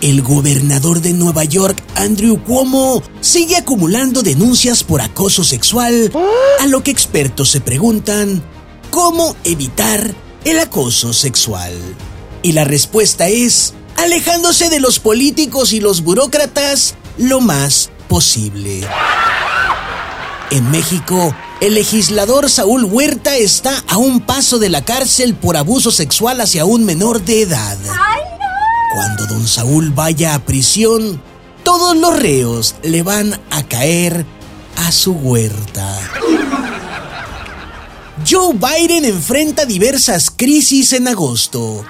[0.00, 6.10] El gobernador de Nueva York, Andrew Cuomo, sigue acumulando denuncias por acoso sexual,
[6.58, 8.42] a lo que expertos se preguntan,
[8.90, 11.74] ¿cómo evitar el acoso sexual?
[12.42, 18.80] Y la respuesta es, alejándose de los políticos y los burócratas lo más posible.
[20.50, 25.90] En México, el legislador Saúl Huerta está a un paso de la cárcel por abuso
[25.90, 27.76] sexual hacia un menor de edad.
[28.92, 31.22] Cuando don Saúl vaya a prisión,
[31.62, 34.26] todos los reos le van a caer
[34.74, 35.96] a su huerta.
[38.28, 41.84] Joe Biden enfrenta diversas crisis en agosto.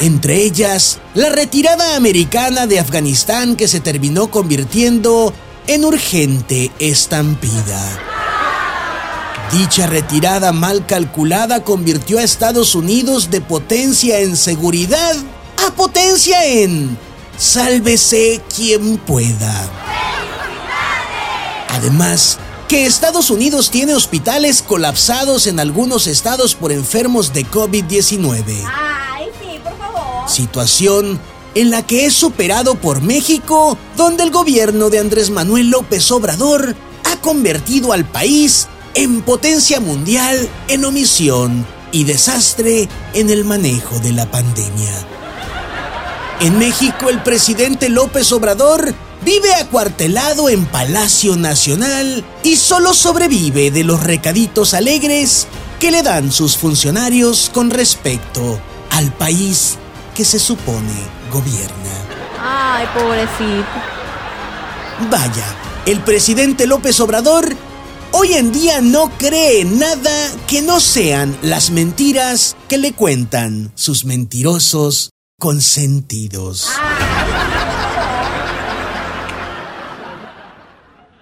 [0.00, 5.34] Entre ellas, la retirada americana de Afganistán que se terminó convirtiendo
[5.66, 8.00] en urgente estampida.
[9.52, 15.14] Dicha retirada mal calculada convirtió a Estados Unidos de potencia en seguridad
[15.66, 16.98] a potencia en
[17.38, 19.70] sálvese quien pueda.
[21.68, 28.44] Además, que Estados Unidos tiene hospitales colapsados en algunos estados por enfermos de COVID-19.
[28.66, 30.28] Ay, sí, por favor.
[30.28, 31.18] Situación
[31.54, 36.76] en la que es superado por México, donde el gobierno de Andrés Manuel López Obrador
[37.04, 44.12] ha convertido al país en potencia mundial en omisión y desastre en el manejo de
[44.12, 45.13] la pandemia.
[46.40, 53.84] En México, el presidente López Obrador vive acuartelado en Palacio Nacional y solo sobrevive de
[53.84, 55.46] los recaditos alegres
[55.80, 58.60] que le dan sus funcionarios con respecto
[58.90, 59.78] al país
[60.14, 60.92] que se supone
[61.32, 61.92] gobierna.
[62.40, 63.66] Ay, pobrecito.
[65.10, 65.44] Vaya,
[65.86, 67.56] el presidente López Obrador
[68.12, 74.04] hoy en día no cree nada que no sean las mentiras que le cuentan sus
[74.04, 75.13] mentirosos
[75.44, 76.70] consentidos.